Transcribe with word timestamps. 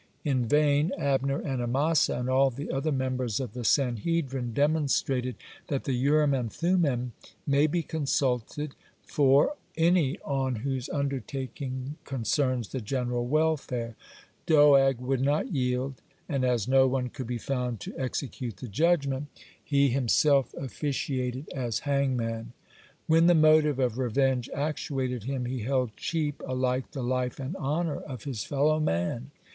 In 0.25 0.47
vain 0.47 0.91
Abner 0.97 1.37
and 1.41 1.61
Amasa 1.61 2.17
and 2.17 2.27
all 2.27 2.49
the 2.49 2.71
other 2.71 2.91
members 2.91 3.39
of 3.39 3.53
the 3.53 3.63
Sanhedrin 3.63 4.51
demonstrated 4.51 5.35
that 5.67 5.83
the 5.83 5.93
Urim 5.93 6.33
and 6.33 6.51
Thummim 6.51 7.11
may 7.45 7.67
be 7.67 7.83
consulted 7.83 8.73
for 9.03 9.53
any 9.77 10.17
on 10.21 10.55
whose 10.65 10.89
undertaking 10.89 11.97
concerns 12.03 12.69
the 12.69 12.81
general 12.81 13.27
welfare. 13.27 13.95
Doeg 14.47 14.97
would 14.97 15.21
not 15.21 15.51
yield, 15.53 16.01
and 16.27 16.43
as 16.43 16.67
no 16.67 16.87
one 16.87 17.09
could 17.09 17.27
be 17.27 17.37
found 17.37 17.79
to 17.81 17.95
execute 17.95 18.57
the 18.57 18.67
judgement, 18.67 19.27
he 19.63 19.89
himself 19.89 20.51
officiated 20.55 21.47
as 21.53 21.81
hangman. 21.81 22.53
(104) 23.05 23.05
When 23.05 23.27
the 23.27 23.35
motive 23.35 23.77
of 23.77 23.99
revenge 23.99 24.49
actuated 24.49 25.25
him, 25.25 25.45
he 25.45 25.59
held 25.59 25.95
cheap 25.95 26.41
alike 26.47 26.89
the 26.89 27.03
life 27.03 27.39
and 27.39 27.55
honor 27.57 27.99
of 27.99 28.23
his 28.23 28.43
fellow 28.43 28.79
man. 28.79 29.29